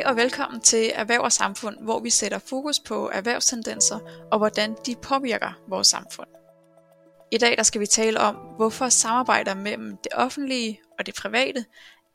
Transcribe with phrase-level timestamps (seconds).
[0.00, 3.98] Hej og velkommen til Erhverv og Samfund, hvor vi sætter fokus på erhvervstendenser
[4.32, 6.28] og hvordan de påvirker vores samfund.
[7.32, 11.64] I dag der skal vi tale om, hvorfor samarbejder mellem det offentlige og det private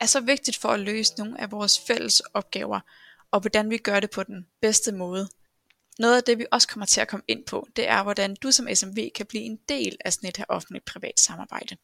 [0.00, 2.80] er så vigtigt for at løse nogle af vores fælles opgaver,
[3.30, 5.28] og hvordan vi gør det på den bedste måde.
[5.98, 8.50] Noget af det, vi også kommer til at komme ind på, det er, hvordan du
[8.50, 11.76] som SMV kan blive en del af sådan et her offentligt-privat samarbejde.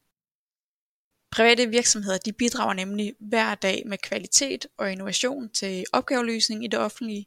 [1.32, 6.78] Private virksomheder de bidrager nemlig hver dag med kvalitet og innovation til opgaveløsning i det
[6.78, 7.26] offentlige,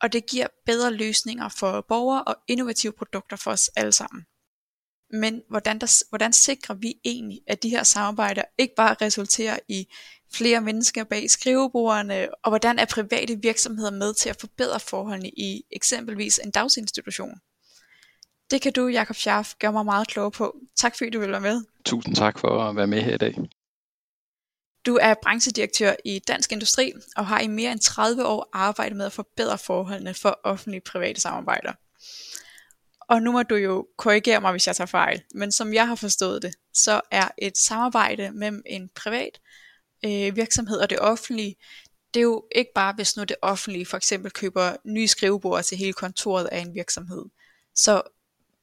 [0.00, 4.24] og det giver bedre løsninger for borgere og innovative produkter for os alle sammen.
[5.10, 9.86] Men hvordan, der, hvordan sikrer vi egentlig, at de her samarbejder ikke bare resulterer i
[10.32, 15.62] flere mennesker bag skrivebordene, og hvordan er private virksomheder med til at forbedre forholdene i
[15.70, 17.40] eksempelvis en dagsinstitution?
[18.52, 20.56] Det kan du, Jakob Schaff, gøre mig meget klogere på.
[20.76, 21.64] Tak fordi du vil være med.
[21.84, 23.34] Tusind tak for at være med her i dag.
[24.86, 29.06] Du er branchedirektør i Dansk Industri og har i mere end 30 år arbejdet med
[29.06, 31.72] at forbedre forholdene for offentlige private samarbejder.
[33.00, 35.94] Og nu må du jo korrigere mig, hvis jeg tager fejl, men som jeg har
[35.94, 39.40] forstået det, så er et samarbejde mellem en privat
[40.04, 41.56] øh, virksomhed og det offentlige,
[42.14, 45.78] det er jo ikke bare, hvis nu det offentlige for eksempel køber nye skrivebord til
[45.78, 47.24] hele kontoret af en virksomhed.
[47.74, 48.02] Så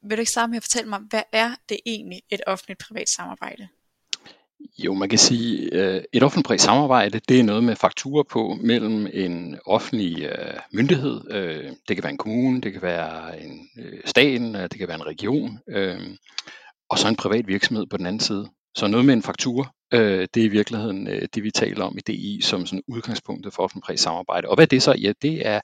[0.02, 3.68] vil du ikke starte med at fortælle mig, hvad er det egentlig et offentligt-privat samarbejde?
[4.78, 9.06] Jo, man kan sige, at et offentligt-privat samarbejde, det er noget med fakturer på mellem
[9.12, 11.30] en offentlig øh, myndighed.
[11.30, 13.68] Øh, det kan være en kommune, det kan være en
[14.04, 15.58] staten, det kan være en region,
[16.90, 18.48] og så en privat virksomhed på den anden side.
[18.74, 21.98] Så noget med en faktur, øh, det er i virkeligheden øh, det, vi taler om
[21.98, 24.48] i DI som sådan udgangspunktet for offentlig samarbejde.
[24.48, 24.92] Og hvad er det så?
[24.92, 25.60] Ja, det er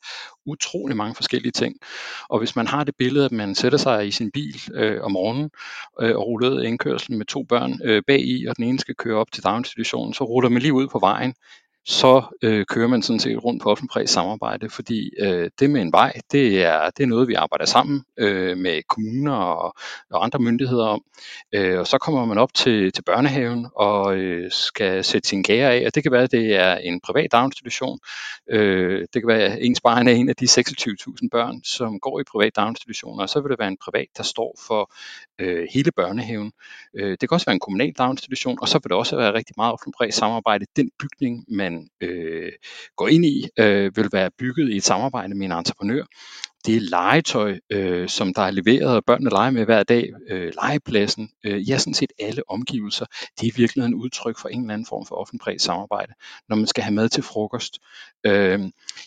[0.46, 1.76] utrolig mange forskellige ting.
[2.28, 5.12] Og hvis man har det billede, at man sætter sig i sin bil øh, om
[5.12, 5.50] morgenen
[6.00, 9.18] øh, og ruller indkørslen med to børn øh, bag i, og den ene skal køre
[9.18, 11.34] op til daginstitutionen, så ruller man lige ud på vejen
[11.86, 15.92] så øh, kører man sådan set rundt på offentlig samarbejde, fordi øh, det med en
[15.92, 19.74] vej, det er, det er noget, vi arbejder sammen øh, med kommuner og,
[20.10, 21.02] og andre myndigheder om.
[21.54, 25.72] Øh, og så kommer man op til, til børnehaven og øh, skal sætte sin kære
[25.74, 27.98] af, og det kan være, at det er en privat daginstitution.
[28.50, 32.20] Øh, det kan være, at ens barn er en af de 26.000 børn, som går
[32.20, 34.92] i privat daginstitutioner, og så vil det være en privat, der står for
[35.38, 36.52] øh, hele børnehaven.
[36.94, 39.54] Øh, det kan også være en kommunal daginstitution, og så vil det også være rigtig
[39.56, 40.66] meget offentlig samarbejde.
[40.76, 42.52] Den bygning, man øh,
[42.96, 46.04] går ind i, øh, vil være bygget i et samarbejde med en entreprenør.
[46.66, 50.10] Det er legetøj, øh, som der er leveret, og børnene leger med hver dag.
[50.30, 53.06] Øh, legepladsen, øh, ja, sådan set alle omgivelser.
[53.06, 56.12] Det er i virkeligheden en udtryk for en eller anden form for offentlig samarbejde.
[56.48, 57.78] Når man skal have mad til frokost.
[58.26, 58.60] Øh,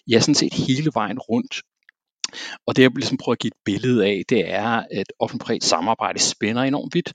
[0.08, 1.62] ja, sådan set hele vejen rundt
[2.68, 6.20] og det jeg ligesom prøver at give et billede af, det er, at offentligt samarbejde
[6.20, 7.14] spænder enormt vidt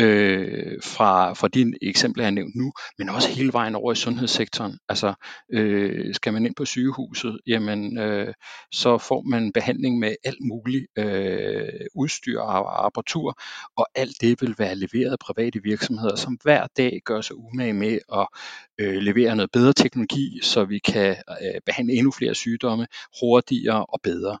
[0.00, 3.96] øh, fra, fra de eksempler, jeg har nævnt nu, men også hele vejen over i
[3.96, 4.78] sundhedssektoren.
[4.88, 5.14] Altså,
[5.52, 8.34] øh, skal man ind på sygehuset, jamen, øh,
[8.72, 13.38] så får man behandling med alt muligt øh, udstyr og apparatur,
[13.76, 17.72] og alt det vil være leveret af private virksomheder, som hver dag gør sig umage
[17.72, 18.26] med at
[18.78, 22.86] øh, levere noget bedre teknologi, så vi kan øh, behandle endnu flere sygdomme
[23.20, 24.38] hurtigere og bedre.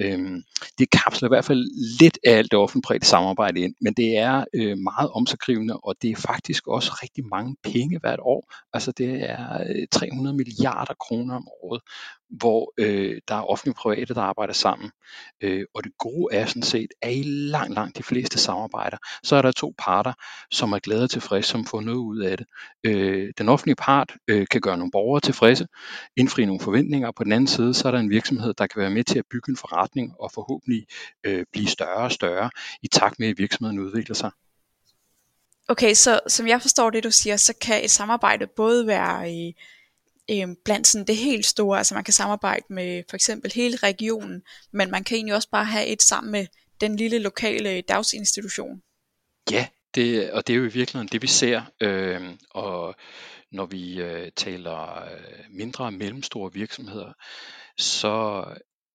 [0.00, 0.42] Øhm,
[0.78, 1.64] det kapsler i hvert fald
[2.00, 6.10] lidt af alt det offentlige samarbejde ind, men det er øh, meget omsagrivende, og det
[6.10, 8.52] er faktisk også rigtig mange penge hvert år.
[8.72, 11.80] Altså det er øh, 300 milliarder kroner om året,
[12.30, 14.90] hvor øh, der er offentlige private, der arbejder sammen.
[15.40, 19.36] Øh, og det gode er sådan set, at i langt, langt de fleste samarbejder, så
[19.36, 20.12] er der to parter,
[20.50, 22.46] som er glade og tilfredse, som får noget ud af det.
[22.84, 25.66] Øh, den offentlige part øh, kan gøre nogle borgere tilfredse,
[26.16, 28.80] indfri nogle forventninger, og på den anden side, så er der en virksomhed, der kan
[28.80, 30.86] være med til at bygge en forretning og forhåbentlig
[31.24, 32.50] øh, blive større og større
[32.82, 34.30] i takt med, at virksomheden udvikler sig.
[35.68, 39.54] Okay, så som jeg forstår det, du siger, så kan et samarbejde både være i
[40.30, 44.42] øh, blandt sådan det helt store, altså man kan samarbejde med for eksempel hele regionen,
[44.72, 46.46] men man kan egentlig også bare have et sammen med
[46.80, 48.82] den lille lokale øh, dagsinstitution.
[49.50, 52.94] Ja, det, og det er jo i virkeligheden det, vi ser, øh, og
[53.52, 57.12] når vi øh, taler øh, mindre og mellemstore virksomheder,
[57.78, 58.44] så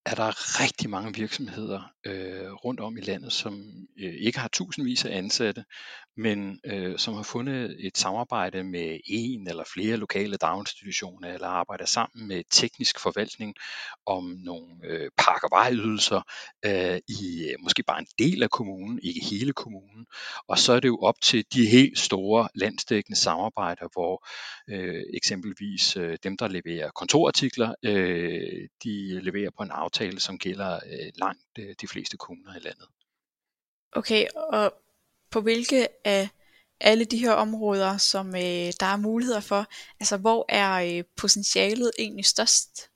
[0.06, 3.64] er der rigtig mange virksomheder øh, rundt om i landet, som
[4.00, 5.64] øh, ikke har tusindvis af ansatte,
[6.18, 11.86] men øh, som har fundet et samarbejde med en eller flere lokale daginstitutioner, eller arbejder
[11.86, 13.56] sammen med teknisk forvaltning
[14.06, 16.22] om nogle øh, park- og vejydelser
[16.66, 20.06] øh, i øh, måske bare en del af kommunen, ikke hele kommunen.
[20.48, 24.28] Og så er det jo op til de helt store landsdækkende samarbejder, hvor
[24.70, 30.76] øh, eksempelvis øh, dem, der leverer kontorartikler, øh, de leverer på en aftale, som gælder
[30.76, 32.88] øh, langt øh, de fleste kommuner i landet.
[33.92, 34.74] Okay, og
[35.32, 36.30] på hvilke af
[36.82, 39.66] alle de her områder, som øh, der er muligheder for,
[40.00, 42.90] altså hvor er øh, potentialet egentlig størst?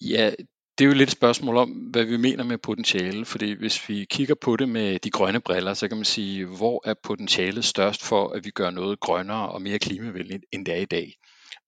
[0.00, 0.32] Ja,
[0.78, 4.06] det er jo lidt et spørgsmål om, hvad vi mener med potentiale, fordi hvis vi
[4.10, 8.02] kigger på det med de grønne briller, så kan man sige, hvor er potentialet størst
[8.02, 11.16] for, at vi gør noget grønnere og mere klimavenligt, end det er i dag.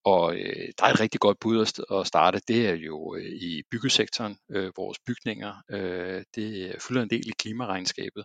[0.05, 1.61] Og øh, der er et rigtig godt bud
[1.99, 7.09] at starte, det er jo øh, i byggesektoren, øh, vores bygninger, øh, det fylder en
[7.09, 8.23] del i klimaregnskabet,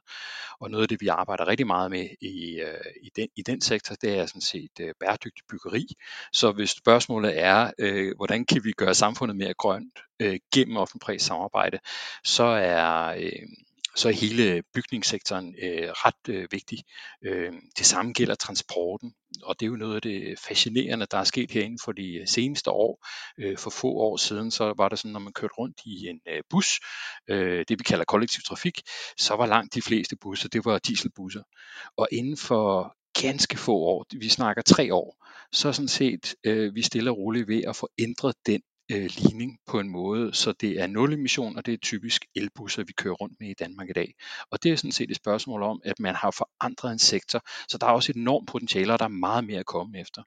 [0.60, 3.60] og noget af det, vi arbejder rigtig meget med i, øh, i, den, i den
[3.60, 5.86] sektor, det er sådan set øh, bæredygtig byggeri.
[6.32, 11.20] Så hvis spørgsmålet er, øh, hvordan kan vi gøre samfundet mere grønt øh, gennem offentlig
[11.20, 11.78] samarbejde,
[12.24, 13.14] så er...
[13.18, 13.48] Øh,
[13.96, 16.78] så er hele bygningssektoren øh, ret øh, vigtig.
[17.24, 21.24] Øh, det samme gælder transporten, og det er jo noget af det fascinerende, der er
[21.24, 23.06] sket herinde for de seneste år.
[23.38, 26.20] Øh, for få år siden, så var det sådan, når man kørte rundt i en
[26.28, 26.80] øh, bus,
[27.28, 28.82] øh, det vi kalder kollektiv trafik,
[29.18, 31.42] så var langt de fleste busser, det var dieselbusser.
[31.96, 36.82] Og inden for ganske få år, vi snakker tre år, så sådan set øh, vi
[36.82, 40.80] stille og roligt ved at få ændret den øh, ligning på en måde, så det
[40.80, 43.92] er nul emission, og det er typisk elbusser, vi kører rundt med i Danmark i
[43.92, 44.14] dag.
[44.50, 47.78] Og det er sådan set et spørgsmål om, at man har forandret en sektor, så
[47.78, 50.22] der er også et enormt potentiale, og der er meget mere at komme efter.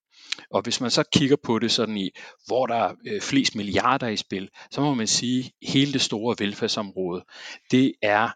[0.52, 2.10] Og hvis man så kigger på det sådan i,
[2.46, 6.02] hvor der er øh, flest milliarder i spil, så må man sige, at hele det
[6.02, 7.26] store velfærdsområde,
[7.72, 8.30] det er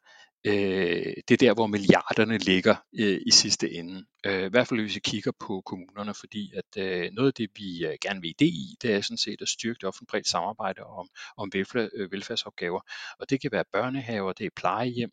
[0.46, 4.06] øh, det er der, hvor milliarderne ligger øh, i sidste ende.
[4.26, 7.50] Øh, I hvert fald hvis vi kigger på kommunerne, fordi at øh, noget af det,
[7.56, 10.84] vi øh, gerne vil idé i, det er sådan set at styrke det offentligt samarbejde
[10.84, 12.82] om, om velfærd, øh, velfærdsopgaver.
[13.20, 15.12] Og det kan være børnehaver, det er plejehjem,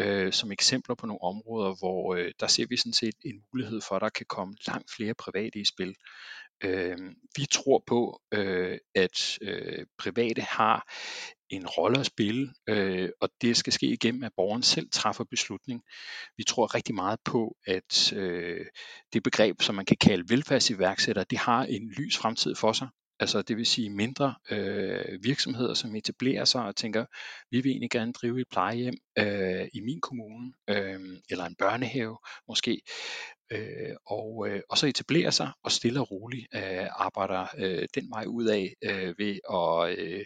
[0.00, 3.80] øh, som eksempler på nogle områder, hvor øh, der ser vi sådan set en mulighed
[3.88, 5.94] for, at der kan komme langt flere private i spil.
[6.64, 6.98] Øh,
[7.36, 10.92] vi tror på, øh, at øh, private har
[11.50, 15.82] en rolle at spille, øh, og det skal ske igennem, at borgeren selv træffer beslutning.
[16.36, 18.66] Vi tror rigtig meget på, at øh,
[19.12, 22.88] det begreb, som man kan kalde velfærdsiværksætter, det har en lys fremtid for sig.
[23.20, 27.04] Altså det vil sige mindre øh, virksomheder, som etablerer sig og tænker,
[27.50, 32.18] vi vil egentlig gerne drive et plejehjem øh, i min kommune, øh, eller en børnehave
[32.48, 32.80] måske,
[33.50, 38.10] øh, og, øh, og så etablere sig og stille og roligt øh, arbejder øh, den
[38.10, 40.24] vej ud af øh, ved at, øh,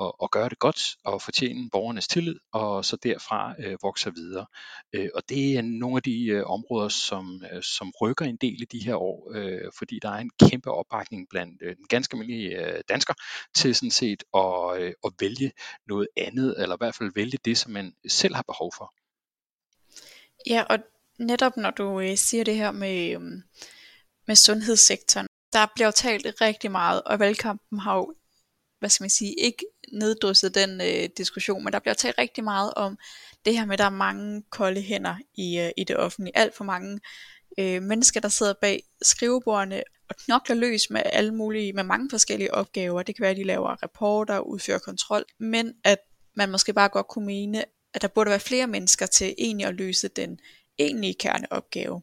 [0.00, 4.46] at, at gøre det godt og fortjene borgernes tillid, og så derfra øh, vokser videre.
[4.92, 8.62] Øh, og det er nogle af de øh, områder, som, øh, som rykker en del
[8.62, 12.14] i de her år, øh, fordi der er en kæmpe opbakning blandt øh, den ganske
[12.14, 13.14] almindelige øh, dansker
[13.54, 15.52] til sådan set at, øh, at vælge
[15.86, 18.94] noget andet, eller i hvert fald vælge det, som man selv har behov for.
[20.46, 20.78] Ja, og
[21.18, 23.20] netop når du øh, siger det her med, øh,
[24.26, 28.14] med sundhedssektoren, der bliver jo talt rigtig meget, og valgkampen har jo,
[28.78, 32.74] hvad skal man sige, ikke neddrysset den øh, diskussion, men der bliver talt rigtig meget
[32.76, 32.98] om
[33.44, 36.38] det her med, at der er mange kolde hænder i, øh, i det offentlige.
[36.38, 37.00] Alt for mange
[37.58, 42.54] øh, mennesker, der sidder bag skrivebordene og knokler løs med alle mulige, med mange forskellige
[42.54, 43.02] opgaver.
[43.02, 45.98] Det kan være, at de laver rapporter, udfører kontrol, men at
[46.36, 47.64] man måske bare godt kunne mene,
[47.94, 50.38] at der burde være flere mennesker til egentlig at løse den
[50.78, 52.02] egentlige kerneopgave.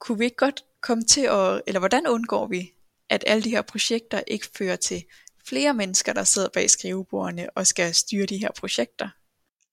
[0.00, 2.72] Kunne vi ikke godt komme til at, eller hvordan undgår vi,
[3.10, 5.04] at alle de her projekter ikke fører til
[5.48, 9.08] flere mennesker, der sidder bag skrivebordene og skal styre de her projekter?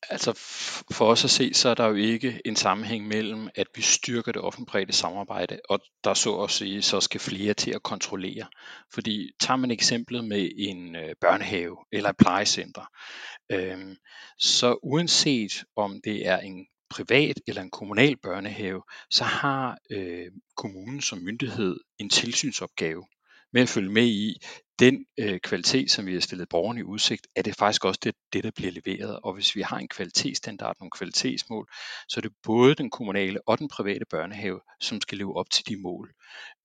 [0.10, 0.34] Altså
[0.92, 4.32] for os at se, så er der jo ikke en sammenhæng mellem, at vi styrker
[4.32, 8.48] det offentlige samarbejde, og der så at sige, så skal flere til at kontrollere.
[8.94, 12.86] Fordi tager man eksemplet med en øh, børnehave eller et plejecenter,
[13.52, 13.96] øhm,
[14.40, 21.02] så uanset om det er en privat eller en kommunal børnehave, så har øh, kommunen
[21.02, 23.06] som myndighed en tilsynsopgave
[23.54, 24.38] med at følge med i,
[24.82, 28.16] den øh, kvalitet, som vi har stillet borgerne i udsigt, er det faktisk også det,
[28.34, 29.20] det, der bliver leveret.
[29.24, 31.68] Og hvis vi har en kvalitetsstandard, nogle kvalitetsmål,
[32.10, 35.68] så er det både den kommunale og den private børnehave, som skal leve op til
[35.68, 36.14] de mål.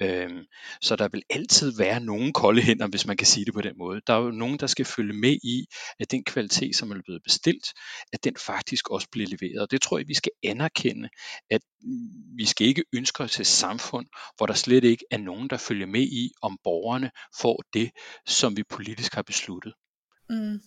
[0.03, 0.45] Øhm,
[0.83, 3.79] så der vil altid være nogle kolde hænder, hvis man kan sige det på den
[3.79, 4.01] måde.
[4.07, 5.67] Der er jo nogen, der skal følge med i,
[6.01, 7.67] at den kvalitet, som er blevet bestilt,
[8.13, 9.63] at den faktisk også bliver leveret.
[9.63, 11.09] Og det tror jeg, vi skal anerkende,
[11.51, 11.61] at
[12.37, 14.07] vi skal ikke ønske os et samfund,
[14.37, 17.91] hvor der slet ikke er nogen, der følger med i, om borgerne får det,
[18.27, 19.73] som vi politisk har besluttet.
[20.31, 20.61] Mm.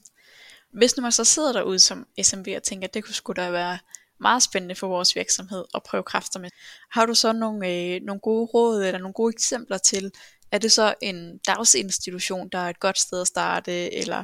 [0.73, 3.51] Hvis nu man så sidder derude som SMV og tænker, at det kunne sgu da
[3.51, 3.77] være
[4.19, 6.49] meget spændende for vores virksomhed at prøve kræfter med.
[6.91, 10.11] Har du så nogle, øh, nogle gode råd eller nogle gode eksempler til,
[10.51, 14.23] er det så en dagsinstitution, der er et godt sted at starte, eller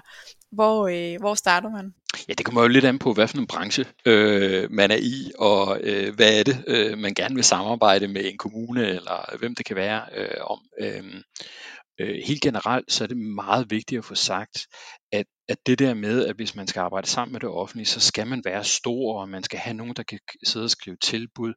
[0.52, 1.94] hvor, øh, hvor starter man?
[2.28, 5.32] Ja, det kommer jo lidt an på, hvad for en branche øh, man er i,
[5.40, 9.56] og øh, hvad er det, øh, man gerne vil samarbejde med en kommune, eller hvem
[9.56, 10.60] det kan være øh, om.
[10.80, 11.04] Øh,
[12.00, 14.68] øh, helt generelt så er det meget vigtigt at få sagt,
[15.12, 18.00] at, at det der med, at hvis man skal arbejde sammen med det offentlige, så
[18.00, 21.54] skal man være stor, og man skal have nogen, der kan sidde og skrive tilbud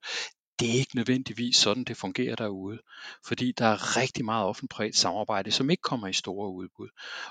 [0.61, 2.79] det er ikke nødvendigvis sådan, det fungerer derude.
[3.27, 6.89] Fordi der er rigtig meget offentligt samarbejde, som ikke kommer i store udbud.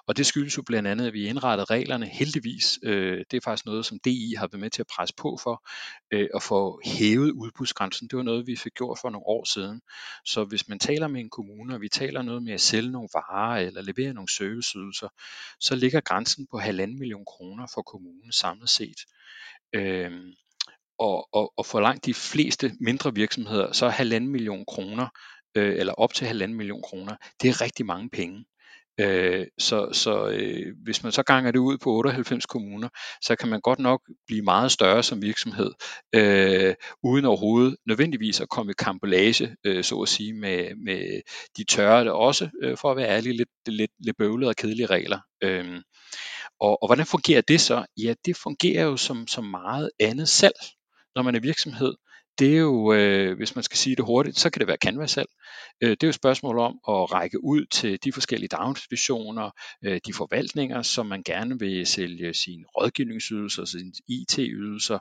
[0.07, 2.79] Og det skyldes jo blandt andet, at vi indrettet reglerne heldigvis.
[2.83, 5.67] Øh, det er faktisk noget, som DI har været med til at presse på for,
[6.11, 8.07] øh, at få hævet udbudsgrænsen.
[8.07, 9.81] Det var noget, vi fik gjort for nogle år siden.
[10.25, 13.09] Så hvis man taler med en kommune, og vi taler noget med at sælge nogle
[13.13, 15.07] varer eller levere nogle serviceydelser,
[15.59, 18.99] så ligger grænsen på halvanden million kroner for kommunen samlet set.
[19.73, 20.11] Øh,
[20.99, 25.07] og, og, og for langt de fleste mindre virksomheder, så er halvanden million kroner,
[25.57, 28.45] øh, eller op til halvanden million kroner, det er rigtig mange penge.
[28.99, 32.89] Øh, så så øh, hvis man så ganger det ud på 98 kommuner,
[33.21, 35.71] så kan man godt nok blive meget større som virksomhed,
[36.15, 41.21] øh, uden overhovedet nødvendigvis at komme i kampolage, øh, så at sige, med, med
[41.57, 44.85] de tørre, det også, øh, for at være ærlig, lidt, lidt, lidt bøvlede og kedelige
[44.85, 45.19] regler.
[45.43, 45.81] Øh,
[46.59, 47.85] og, og hvordan fungerer det så?
[47.97, 50.55] Ja, det fungerer jo som, som meget andet selv
[51.17, 51.93] når man er virksomhed
[52.39, 55.29] det er jo, øh, hvis man skal sige det hurtigt, så kan det være canvas-salg.
[55.83, 59.49] Øh, det er jo et spørgsmål om at række ud til de forskellige daginstitutioner,
[59.85, 64.99] øh, de forvaltninger, som man gerne vil sælge sine rådgivningsydelser, sine IT-ydelser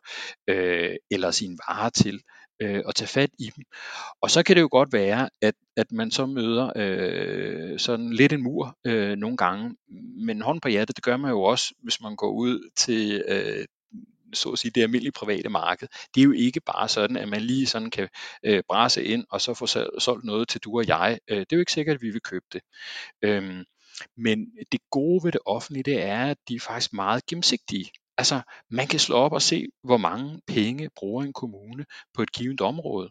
[0.49, 2.21] øh, eller sine varer til
[2.63, 3.65] øh, og tage fat i dem.
[4.23, 8.33] Og så kan det jo godt være, at, at man så møder øh, sådan lidt
[8.33, 9.77] en mur øh, nogle gange,
[10.27, 13.65] men hånd på hjertet, det gør man jo også, hvis man går ud til, øh,
[14.37, 15.88] så at sige, det almindelige private marked.
[16.14, 18.09] Det er jo ikke bare sådan, at man lige sådan kan
[18.43, 19.66] øh, brase ind og så få
[19.99, 21.19] solgt noget til du og jeg.
[21.28, 22.62] Øh, det er jo ikke sikkert, at vi vil købe det.
[23.23, 23.64] Øhm,
[24.16, 27.90] men det gode ved det offentlige, det er, at de er faktisk meget gennemsigtige.
[28.19, 28.40] Altså,
[28.71, 32.61] man kan slå op og se, hvor mange penge bruger en kommune på et givet
[32.61, 33.11] område.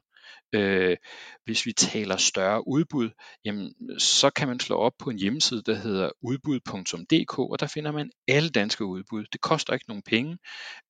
[0.53, 0.97] Øh,
[1.45, 3.09] hvis vi taler større udbud,
[3.45, 7.91] jamen, så kan man slå op på en hjemmeside, der hedder udbud.dk, og der finder
[7.91, 9.25] man alle danske udbud.
[9.33, 10.37] Det koster ikke nogen penge.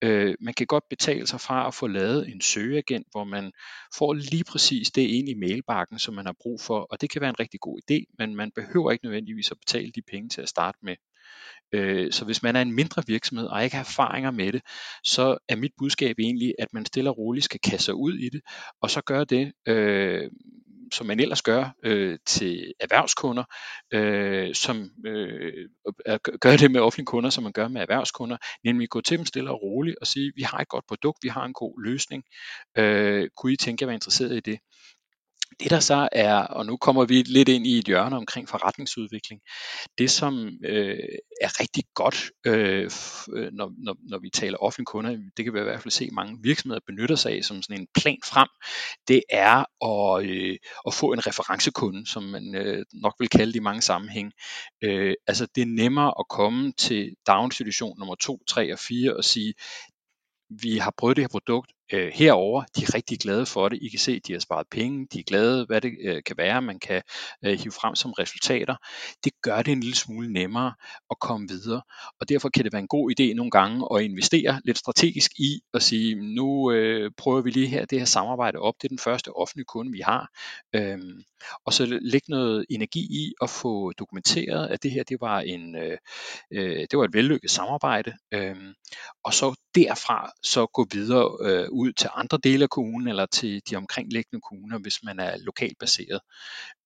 [0.02, 3.52] Øh, man kan godt betale sig fra at få lavet en søgeagent, hvor man
[3.98, 7.22] får lige præcis det ind i mailbakken, som man har brug for, og det kan
[7.22, 10.42] være en rigtig god idé, men man behøver ikke nødvendigvis at betale de penge til
[10.42, 10.96] at starte med.
[11.74, 14.62] Øh, så hvis man er en mindre virksomhed og ikke har erfaringer med det,
[15.04, 18.30] så er mit budskab egentlig, at man stille og roligt skal kaste sig ud i
[18.30, 18.42] det,
[18.82, 20.32] og så gøre det, øh,
[20.94, 23.44] som man ellers gør øh, til erhvervskunder,
[23.94, 25.70] øh, som øh,
[26.42, 29.52] gør det med offentlige kunder, som man gør med erhvervskunder, nemlig gå til dem stille
[29.52, 32.24] og roligt og sige, vi har et godt produkt, vi har en god løsning,
[32.78, 34.60] øh, kunne I tænke jer at være interesseret i det?
[35.60, 39.42] Det der så er, og nu kommer vi lidt ind i et hjørne omkring forretningsudvikling,
[39.98, 41.00] det som øh,
[41.42, 42.92] er rigtig godt, øh,
[43.34, 46.10] øh, når, når, når vi taler offentlige kunder, det kan vi i hvert fald se
[46.12, 48.48] mange virksomheder benytter sig af som sådan en plan frem,
[49.08, 50.58] det er at, øh,
[50.88, 54.32] at få en referencekunde, som man øh, nok vil kalde det i mange sammenhæng.
[54.82, 59.24] Øh, altså det er nemmere at komme til daginstitution nummer 2, 3 og 4 og
[59.24, 59.54] sige,
[60.50, 62.64] vi har prøvet det her produkt øh, herover.
[62.76, 63.80] De er rigtig glade for det.
[63.82, 65.08] I kan se, at de har sparet penge.
[65.14, 67.02] De er glade, hvad det øh, kan være, man kan
[67.46, 68.76] øh, hive frem som resultater.
[69.24, 70.74] Det gør det en lille smule nemmere
[71.12, 71.82] at komme videre.
[72.20, 75.62] Og derfor kan det være en god idé nogle gange at investere lidt strategisk i
[75.74, 78.74] at sige, nu øh, prøver vi lige her det her samarbejde op.
[78.82, 80.30] Det er den første offentlige kunde, vi har.
[80.76, 81.24] Øhm,
[81.66, 85.76] og så lægge noget energi i at få dokumenteret, at det her det var en
[85.76, 85.98] øh,
[86.52, 88.14] øh, det var et vellykket samarbejde.
[88.34, 88.56] Øh,
[89.24, 93.62] og så derfra så gå videre øh, ud til andre dele af kommunen eller til
[93.70, 96.20] de omkringliggende kommuner, hvis man er lokalt baseret.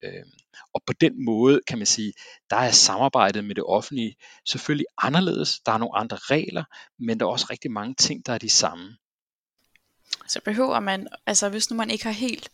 [0.04, 0.26] Øh,
[0.74, 2.14] og på den måde kan man sige,
[2.50, 4.16] der er samarbejdet med det offentlige
[4.46, 5.60] selvfølgelig anderledes.
[5.60, 6.64] Der er nogle andre regler,
[7.00, 8.98] men der er også rigtig mange ting, der er de samme.
[10.28, 12.50] Så behøver man, altså hvis nu man ikke har helt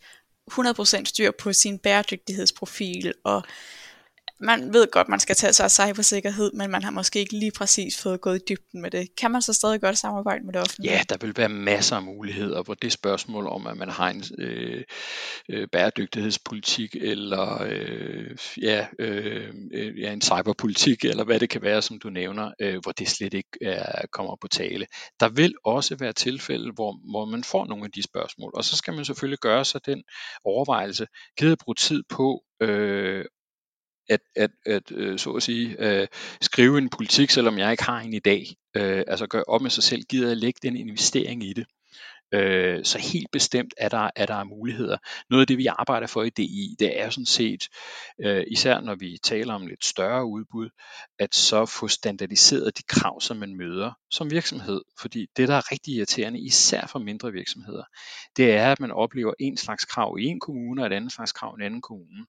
[0.52, 3.42] 100% styr på sin bæredygtighedsprofil og
[4.40, 7.52] man ved godt, man skal tage sig af cybersikkerhed, men man har måske ikke lige
[7.52, 9.08] præcis fået gået i dybden med det.
[9.20, 10.92] Kan man så stadig godt samarbejde med det offentlige?
[10.92, 14.24] Ja, der vil være masser af muligheder, hvor det spørgsmål om, at man har en
[14.38, 14.84] øh,
[15.48, 21.82] øh, bæredygtighedspolitik, eller øh, ja, øh, øh, ja, en cyberpolitik, eller hvad det kan være,
[21.82, 24.86] som du nævner, øh, hvor det slet ikke er, kommer på tale.
[25.20, 28.76] Der vil også være tilfælde, hvor, hvor man får nogle af de spørgsmål, og så
[28.76, 30.02] skal man selvfølgelig gøre sig den
[30.44, 31.06] overvejelse,
[31.38, 33.24] kan jeg bruge tid på øh,
[34.08, 36.06] at, at, at øh, så at sige, øh,
[36.40, 38.56] skrive en politik, selvom jeg ikke har en i dag.
[38.76, 41.66] Øh, altså gøre op med sig selv, gider jeg lægge den investering i det.
[42.34, 44.96] Øh, så helt bestemt er der, er der muligheder.
[45.30, 47.68] Noget af det, vi arbejder for i DI, det er sådan set,
[48.20, 50.68] øh, især når vi taler om lidt større udbud,
[51.18, 54.80] at så få standardiseret de krav, som man møder som virksomhed.
[55.00, 57.84] Fordi det, der er rigtig irriterende, især for mindre virksomheder,
[58.36, 61.32] det er, at man oplever en slags krav i en kommune og et andet slags
[61.32, 62.26] krav i en anden kommune.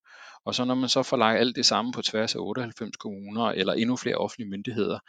[0.48, 3.44] Og så når man så får lagt alt det samme på tværs af 98 kommuner
[3.46, 5.00] eller endnu flere offentlige myndigheder,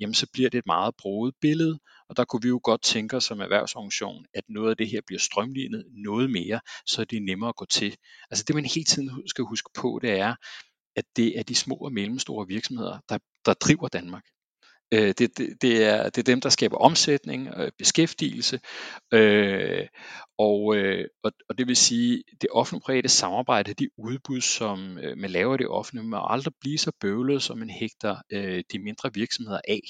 [0.00, 3.16] jamen så bliver det et meget broget billede, Og der kunne vi jo godt tænke
[3.16, 7.20] os som erhvervsorganisation, at noget af det her bliver strømlignet noget mere, så det er
[7.20, 7.96] nemmere at gå til.
[8.30, 10.34] Altså det man hele tiden skal huske på, det er,
[10.96, 14.24] at det er de små og mellemstore virksomheder, der, der driver Danmark.
[14.92, 18.60] Øh, det, det, det, er, det er dem, der skaber omsætning og beskæftigelse,
[19.12, 19.86] øh,
[20.38, 25.30] og, øh, og, og det vil sige, det offentlige samarbejde, de udbud, som øh, man
[25.30, 29.60] laver det offentlige, må aldrig blive så bøvlet, som man hægter øh, de mindre virksomheder
[29.68, 29.80] af.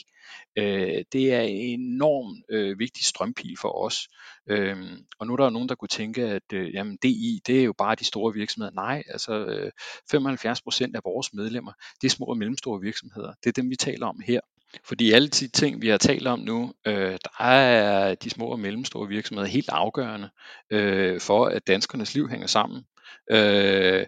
[0.58, 4.08] Øh, det er en enorm øh, vigtig strømpil for os.
[4.50, 4.76] Øh,
[5.18, 7.72] og nu er der nogen, der kunne tænke, at øh, jamen, DI, det er jo
[7.78, 8.74] bare de store virksomheder.
[8.74, 9.72] Nej, altså øh,
[10.14, 13.32] 75% af vores medlemmer, det er små og mellemstore virksomheder.
[13.44, 14.40] Det er dem, vi taler om her.
[14.84, 18.60] Fordi alle de ting, vi har talt om nu, øh, der er de små og
[18.60, 20.30] mellemstore virksomheder helt afgørende
[20.70, 22.82] øh, for, at danskernes liv hænger sammen.
[23.30, 24.06] Øh,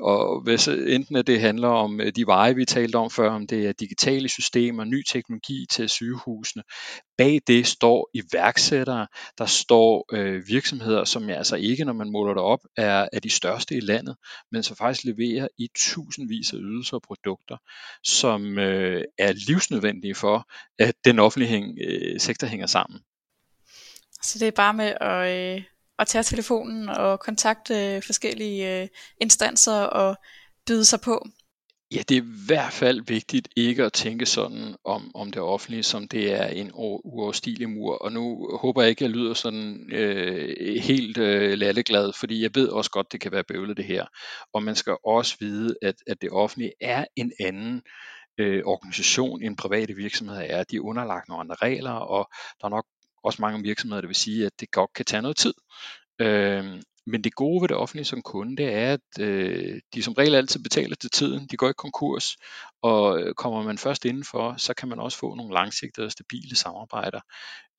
[0.00, 3.46] og hvis enten at det handler om øh, de veje, vi talte om før, om
[3.46, 6.62] det er digitale systemer, ny teknologi til sygehusene,
[7.18, 9.06] bag det står iværksættere,
[9.38, 13.20] der står øh, virksomheder, som jeg altså ikke, når man måler det op, er, er
[13.20, 14.16] de største i landet,
[14.52, 17.56] men som faktisk leverer i tusindvis af ydelser og produkter,
[18.04, 20.48] som øh, er livsnødvendige for,
[20.78, 23.00] at den offentlige hæng, øh, sektor hænger sammen.
[24.22, 25.62] Så det er bare med at, øh,
[25.98, 28.88] at tage telefonen og kontakte forskellige øh,
[29.20, 30.16] instanser og
[30.66, 31.26] byde sig på.
[31.92, 35.82] Ja, det er i hvert fald vigtigt ikke at tænke sådan om, om det offentlige,
[35.82, 37.94] som det er en uoverstigelig mur.
[37.94, 42.50] Og nu håber jeg ikke, at jeg lyder sådan øh, helt øh, lalleglad, fordi jeg
[42.54, 44.04] ved også godt, det kan være bøvlet det her.
[44.52, 47.82] Og man skal også vide, at, at det offentlige er en anden
[48.38, 50.64] øh, organisation end private virksomheder er.
[50.64, 52.28] De er underlagt nogle andre regler, og
[52.60, 52.86] der er nok
[53.26, 55.54] også mange virksomheder, der vil sige, at det godt kan tage noget tid.
[56.18, 56.64] Øh,
[57.06, 60.34] men det gode ved det offentlige som kunde, det er, at øh, de som regel
[60.34, 61.46] altid betaler til tiden.
[61.46, 62.36] De går ikke konkurs,
[62.86, 66.56] og øh, kommer man først indenfor, så kan man også få nogle langsigtede og stabile
[66.56, 67.20] samarbejder.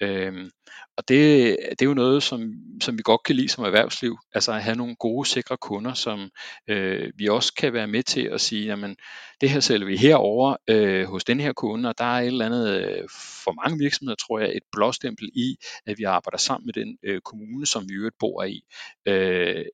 [0.01, 0.49] Øhm,
[0.97, 4.51] og det, det er jo noget, som, som vi godt kan lide som erhvervsliv, altså
[4.51, 6.29] at have nogle gode, sikre kunder, som
[6.67, 8.95] øh, vi også kan være med til at sige, jamen
[9.41, 12.45] det her sælger vi herover øh, hos den her kunde, og der er et eller
[12.45, 13.03] andet, øh,
[13.43, 15.55] for mange virksomheder tror jeg, et blåstempel i,
[15.85, 18.61] at vi arbejder sammen med den øh, kommune, som vi øvrigt bor i.
[19.05, 19.65] Øh,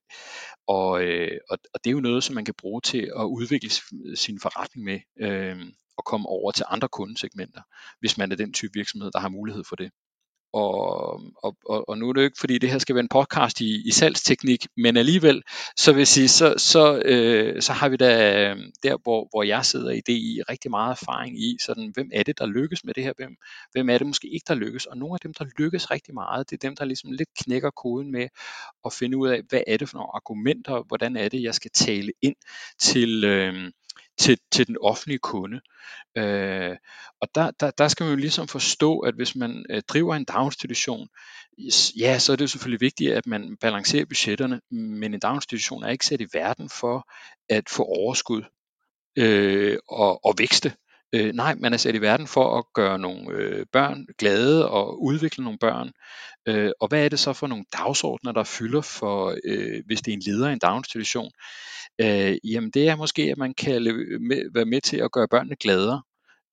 [0.68, 3.70] og, øh, og, og det er jo noget, som man kan bruge til at udvikle
[4.16, 5.58] sin forretning med, øh,
[5.98, 7.62] og komme over til andre kundesegmenter,
[8.00, 9.92] hvis man er den type virksomhed, der har mulighed for det.
[10.54, 13.10] Og, og, og, og nu er det jo ikke, fordi det her skal være en
[13.10, 15.42] podcast i, i salgsteknik, men alligevel,
[15.78, 19.44] så vil jeg sige, så, så, øh, så har vi da øh, der, hvor, hvor
[19.44, 22.84] jeg sidder i det, i rigtig meget erfaring i, sådan, hvem er det, der lykkes
[22.84, 23.36] med det her, hvem,
[23.72, 26.50] hvem er det måske ikke, der lykkes, og nogle af dem, der lykkes rigtig meget,
[26.50, 28.28] det er dem, der ligesom lidt knækker koden med
[28.86, 31.72] at finde ud af, hvad er det for nogle argumenter, hvordan er det, jeg skal
[31.72, 32.36] tale ind
[32.80, 33.72] til, øh,
[34.18, 35.62] til, til den offentlige kunde.
[36.18, 36.78] Øh,
[37.22, 40.26] og der, der, der skal man jo ligesom forstå, at hvis man øh, driver en
[40.26, 41.08] daginstitution,
[42.00, 45.90] ja, så er det jo selvfølgelig vigtigt, at man balancerer budgetterne, men en daginstitution er
[45.90, 47.10] ikke sat i verden for
[47.50, 48.44] at få overskud
[49.16, 50.74] øh, og, og vækste.
[51.16, 55.04] Øh, nej, man er sat i verden for at gøre nogle øh, børn glade og
[55.04, 55.92] udvikle nogle børn.
[56.48, 60.12] Øh, og hvad er det så for nogle dagsordner, der fylder for, øh, hvis det
[60.12, 61.32] er en leder i en daginstitution?
[62.02, 65.56] Øh, jamen det er måske, at man kan med, være med til at gøre børnene
[65.56, 66.02] gladere.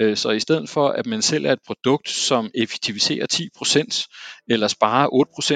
[0.00, 5.08] Øh, så i stedet for, at man sælger et produkt, som effektiviserer 10%, eller sparer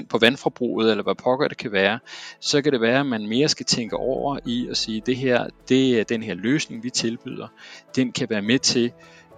[0.03, 1.99] 8% på vandforbruget, eller hvad pokker det kan være,
[2.41, 5.47] så kan det være, at man mere skal tænke over i at sige, det her,
[5.69, 7.49] det er den her løsning, vi tilbyder,
[7.97, 8.93] den kan være med til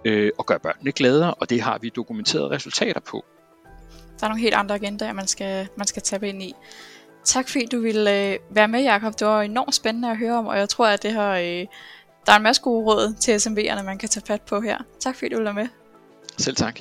[0.05, 3.25] øh, at gøre børnene gladere, og det har vi dokumenteret resultater på.
[4.19, 6.53] Der er nogle helt andre agendaer, man skal, man skal tabe ind i.
[7.23, 9.19] Tak fordi du ville øh, være med, Jakob.
[9.19, 11.29] Det var enormt spændende at høre om, og jeg tror, at det her,
[11.61, 11.67] øh,
[12.27, 14.77] der er en masse gode råd til SMV'erne, man kan tage fat på her.
[14.99, 15.67] Tak fordi du var med.
[16.37, 16.79] Selv tak.